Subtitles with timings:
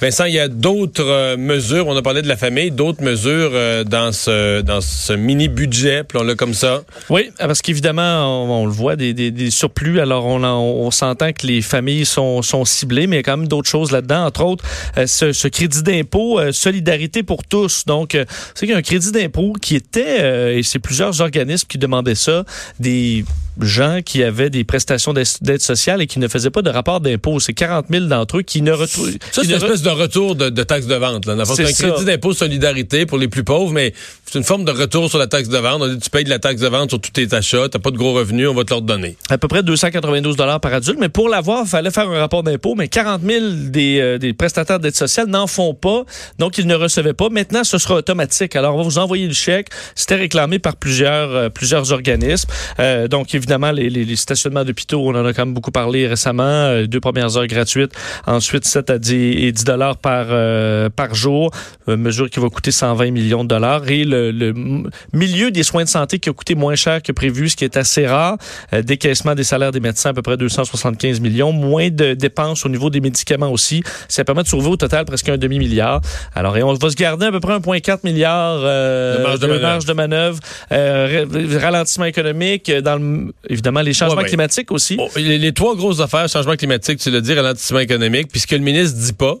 [0.00, 3.50] Vincent, il y a d'autres euh, mesures, on a parlé de la famille, d'autres mesures
[3.52, 6.84] euh, dans ce dans ce mini-budget, appelons-le comme ça.
[7.10, 10.00] Oui, parce qu'évidemment, on, le voit, des, des, surplus.
[10.00, 13.36] Alors, on, on, s'entend que les familles sont, sont ciblées, mais il y a quand
[13.36, 14.24] même d'autres choses là-dedans.
[14.24, 14.64] Entre autres,
[14.96, 17.84] euh, ce, ce, crédit d'impôt, solidarité pour tous.
[17.84, 18.16] Donc,
[18.54, 22.14] c'est qu'il y a un crédit d'impôt qui était, et c'est plusieurs organismes qui demandaient
[22.14, 22.44] ça,
[22.78, 23.24] des
[23.60, 27.40] gens qui avaient des prestations d'aide sociale et qui ne faisaient pas de rapport d'impôt.
[27.40, 29.10] C'est 40 000 d'entre eux qui ne retrouvent...
[29.32, 31.24] Ça, c'est une espèce de retour de, de taxe de vente.
[31.44, 33.92] C'est un crédit d'impôt solidarité pour les plus pauvres, mais
[34.26, 35.82] c'est une forme de retour sur la taxe de vente.
[35.82, 37.90] On dit, tu payes de la taxe de vente sur tous tes achats, t'as pas
[37.90, 39.16] de gros revenus, on va te leur donner.
[39.28, 42.74] À peu près 292 par adulte, mais pour l'avoir, il fallait faire un rapport d'impôt,
[42.74, 46.04] mais 40 000 des, euh, des prestataires d'aide sociale n'en font pas,
[46.38, 47.28] donc ils ne recevaient pas.
[47.28, 48.56] Maintenant, ce sera automatique.
[48.56, 49.68] Alors, on va vous envoyer le chèque.
[49.94, 52.48] C'était réclamé par plusieurs, euh, plusieurs organismes.
[52.78, 56.42] Euh, donc, évidemment, les, les, stationnements d'hôpitaux, on en a quand même beaucoup parlé récemment.
[56.42, 57.92] Euh, deux premières heures gratuites,
[58.26, 61.50] ensuite 7 à 10 et 10 dollars par, euh, par jour,
[61.86, 63.88] mesure qui va coûter 120 millions de dollars.
[63.88, 64.54] Et le, le,
[65.12, 67.76] milieu des soins de santé qui a coûté moins cher que prévu, ce qui est
[67.76, 68.36] assez rare.
[68.84, 71.52] décaissement des salaires des médecins, à peu près 275 millions.
[71.52, 73.82] Moins de dépenses au niveau des médicaments aussi.
[74.08, 76.00] Ça permet de sauver au total presque un demi-milliard.
[76.34, 79.58] Alors, et on va se garder à peu près 1,4 milliard de marge de, de,
[79.58, 80.38] marge de manœuvre.
[80.70, 84.98] ralentissement économique dans le, évidemment les changements climatiques aussi.
[85.16, 89.12] les, trois grosses affaires, changement climatique, tu le dis, ralentissement économique, puisque le ministre dit
[89.12, 89.36] pas.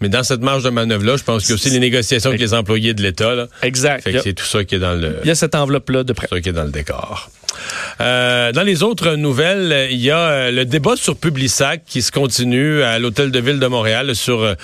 [0.00, 2.40] Mais dans cette marge de manœuvre-là, je pense qu'il y a aussi les négociations avec
[2.40, 3.48] les employés de l'État.
[3.62, 4.08] Exact.
[4.22, 5.16] c'est tout ça qui est dans le.
[5.24, 6.28] Il y a cette enveloppe-là de près.
[6.28, 7.30] Tout ça qui est dans le décor.
[8.00, 12.12] Euh, dans les autres nouvelles, il y a euh, le débat sur Publisac qui se
[12.12, 14.54] continue à l'hôtel de ville de Montréal sur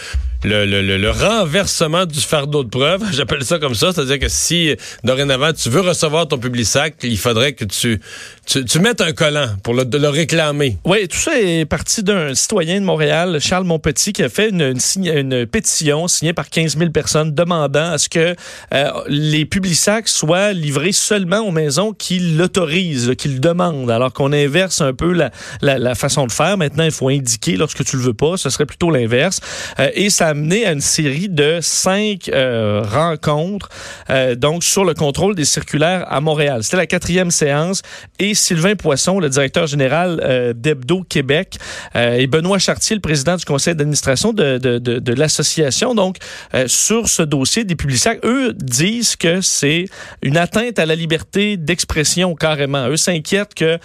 [0.45, 3.03] le, le, le, renversement du fardeau de preuve.
[3.12, 3.92] J'appelle ça comme ça.
[3.92, 8.00] C'est-à-dire que si, dorénavant, tu veux recevoir ton sac, il faudrait que tu,
[8.47, 10.78] tu, mettes un collant pour le, de le réclamer.
[10.84, 14.75] Oui, tout ça est parti d'un citoyen de Montréal, Charles Monpetit, qui a fait une,
[15.05, 18.34] une, pétition signée par 15 000 personnes demandant à ce que
[18.72, 24.33] euh, les sacs soient livrés seulement aux maisons qui l'autorisent, qui le demandent, alors qu'on
[24.33, 25.31] inverse un peu la,
[25.62, 26.59] la, la, façon de faire.
[26.59, 28.37] Maintenant, il faut indiquer lorsque tu le veux pas.
[28.37, 29.41] Ce serait plutôt l'inverse.
[29.78, 33.69] Euh, et ça amené à une série de cinq euh, rencontres
[34.11, 36.65] euh, donc sur le contrôle des circulaires à Montréal.
[36.65, 37.83] C'était la quatrième séance
[38.19, 41.59] et Sylvain Poisson, le directeur général euh, d'Hebdo Québec,
[41.95, 45.95] et Benoît Chartier, le président du conseil d'administration de, de, de, l'association.
[45.95, 46.17] Donc,
[46.66, 49.84] sur ce dossier des publicitaires, eux disent que c'est
[50.22, 52.89] une atteinte à la liberté d'expression carrément.
[52.89, 53.78] Eux s'inquiètent que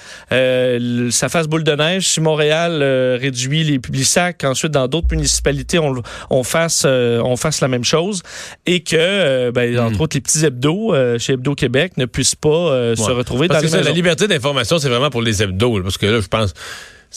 [1.12, 2.82] ça fasse boule de neige si Montréal
[3.22, 5.94] réduit les publicitaires, qu'ensuite dans d'autres municipalités on,
[6.30, 8.24] on on fasse, euh, on fasse la même chose
[8.66, 10.02] et que, euh, ben, entre hmm.
[10.02, 13.80] autres, les petits hebdos euh, chez Hebdo Québec ne puissent pas se retrouver parce dans
[13.80, 16.54] que La liberté d'information, c'est vraiment pour les hebdos, parce que là, je pense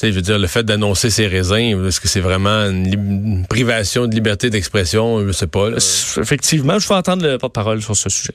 [0.02, 4.14] je veux dire, le fait d'annoncer ses raisins, est-ce que c'est vraiment une, privation de
[4.14, 5.26] liberté d'expression?
[5.26, 5.68] Je sais pas.
[6.16, 8.32] Effectivement, je vais entendre le porte-parole sur ce sujet.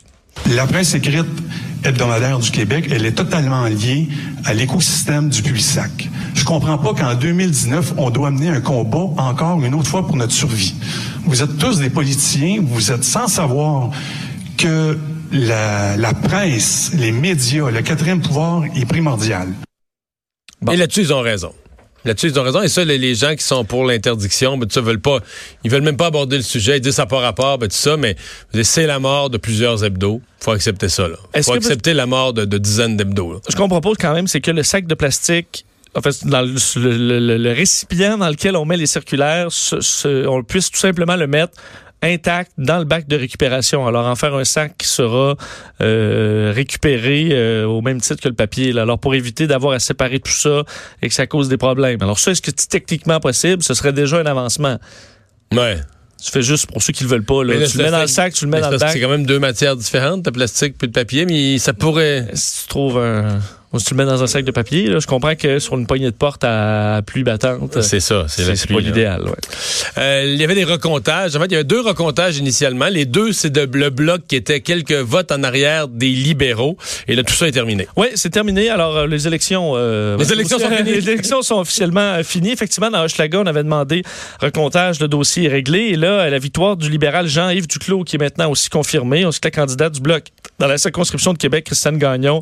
[0.51, 1.25] La presse écrite
[1.83, 4.07] hebdomadaire du Québec, elle est totalement liée
[4.45, 6.09] à l'écosystème du Publisac.
[6.37, 10.15] Je comprends pas qu'en 2019, on doit mener un combat encore une autre fois pour
[10.15, 10.75] notre survie.
[11.25, 13.89] Vous êtes tous des politiciens, vous êtes sans savoir
[14.55, 14.99] que
[15.31, 19.47] la, la presse, les médias, le quatrième pouvoir est primordial.
[20.71, 21.53] Et là-dessus, ils ont raison.
[22.05, 22.61] Là-dessus, ils ont raison.
[22.61, 25.19] Et ça, les, gens qui sont pour l'interdiction, ben, ça, veulent pas,
[25.63, 26.77] ils veulent même pas aborder le sujet.
[26.77, 28.15] Ils disent ça n'a pas rapport, ben, tout ça, mais
[28.61, 30.21] c'est la mort de plusieurs hebdos.
[30.39, 33.41] faut accepter ça, Il faut accepter la mort de, dizaines d'hebdos.
[33.49, 35.65] Ce qu'on propose quand même, c'est que le sac de plastique
[35.97, 39.47] en fait, dans le, récipient dans lequel on met les circulaires,
[40.05, 41.53] on puisse tout simplement le mettre
[42.03, 43.87] intact dans le bac de récupération.
[43.87, 45.35] Alors, en faire un sac qui sera
[45.81, 48.77] euh, récupéré euh, au même titre que le papier.
[48.77, 50.63] Alors, pour éviter d'avoir à séparer tout ça
[51.01, 52.03] et que ça cause des problèmes.
[52.03, 53.63] Alors, ça, est-ce que c'est techniquement possible?
[53.63, 54.77] Ce serait déjà un avancement.
[55.51, 55.79] Ouais.
[56.23, 57.43] Tu fais juste pour ceux qui le veulent pas.
[57.43, 57.65] Là.
[57.67, 58.91] tu le mets dans le sac, tu le mets dans le bac.
[58.93, 62.27] C'est quand même deux matières différentes, de plastique puis de papier, mais ça pourrait...
[62.35, 63.39] Si tu trouves un
[63.77, 65.85] si tu le mets dans un sac de papier, là, je comprends que sur une
[65.87, 69.23] poignée de porte à pluie battante, c'est ça, c'est pas l'idéal.
[69.23, 69.31] Ouais.
[69.97, 71.35] Euh, il y avait des recomptages.
[71.35, 72.87] En fait, il y avait deux recomptages initialement.
[72.87, 76.77] Les deux, c'est de, le bloc qui était quelques votes en arrière des libéraux.
[77.07, 77.87] Et là, tout ça est terminé.
[77.97, 78.69] Oui, c'est terminé.
[78.69, 79.73] Alors, euh, les élections...
[79.75, 80.91] Euh, les élections sont finies.
[80.97, 82.51] Les élections sont officiellement finies.
[82.51, 84.03] Effectivement, dans Hochelaga, on avait demandé
[84.41, 85.79] recomptage de dossier réglé.
[85.79, 89.51] Et là, la victoire du libéral Jean-Yves Duclos, qui est maintenant aussi confirmé, aussi la
[89.51, 90.25] candidate du bloc
[90.59, 92.41] dans la circonscription de Québec, Christiane Gagnon,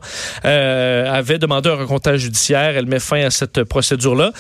[1.16, 2.78] avait demandé un recomptage judiciaire.
[2.78, 4.32] Elle met fin à cette procédure-là.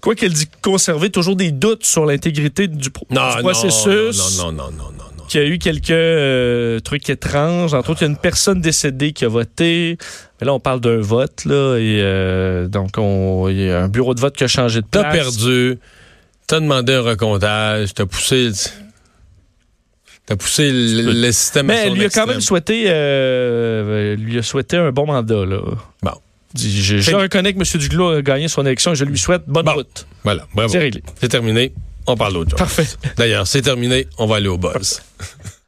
[0.00, 4.38] Quoi qu'elle dit conserver toujours des doutes sur l'intégrité du, processus.
[4.38, 5.24] Non, non, non, non, non, non.
[5.28, 7.74] Qu'il y a eu quelques euh, trucs étranges.
[7.74, 9.96] Entre autres, il y a une personne décédée qui a voté.
[10.40, 11.76] Mais là, on parle d'un vote, là.
[11.76, 15.04] Et euh, donc, il y a un bureau de vote qui a changé de place.
[15.04, 15.78] T'as perdu
[16.52, 18.50] t'as demandé un recomptage, t'as poussé...
[20.26, 24.38] T'as poussé le, le système à Mais son lui a quand même souhaité, euh, lui
[24.38, 25.44] a souhaité un bon mandat.
[25.44, 25.60] Là.
[26.02, 26.12] Bon.
[26.54, 27.80] Je, reconnais que M.
[27.80, 29.72] Duclos a gagné son élection et je lui souhaite bonne Bon.
[29.72, 30.06] route.
[30.22, 30.70] Voilà, bravo.
[30.70, 31.02] C'est réglé.
[31.20, 31.72] C'est terminé.
[32.06, 32.58] On parle d'autre chose.
[32.58, 32.86] Parfait.
[33.16, 34.06] D'ailleurs, c'est terminé.
[34.18, 35.00] On va aller au buzz.